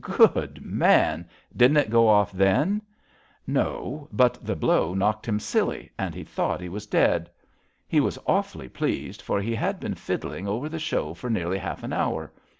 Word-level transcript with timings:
''Good 0.01 0.65
man! 0.65 1.27
Didn't 1.55 1.77
it 1.77 1.91
go 1.91 2.07
off 2.07 2.31
then? 2.31 2.81
"No, 3.45 4.07
but 4.11 4.43
the 4.43 4.55
blow 4.55 4.95
knocked 4.95 5.27
him 5.27 5.39
silly, 5.39 5.91
and 5.95 6.15
he 6.15 6.23
thought 6.23 6.59
he 6.59 6.69
was 6.69 6.87
dead. 6.87 7.29
He 7.87 7.99
was 7.99 8.17
awfully 8.25 8.67
pleased, 8.67 9.21
for 9.21 9.39
he 9.39 9.53
had 9.53 9.79
been 9.79 9.93
fiddling 9.93 10.47
over 10.47 10.69
the 10.69 10.79
show 10.79 11.13
for 11.13 11.29
nearly 11.29 11.59
half 11.59 11.83
an 11.83 11.93
hour. 11.93 12.31